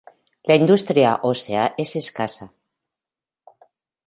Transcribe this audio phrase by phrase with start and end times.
[0.51, 2.51] La industria ósea es escasa.